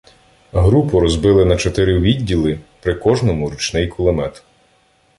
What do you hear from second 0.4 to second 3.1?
Групу розбили на чотири відділи, при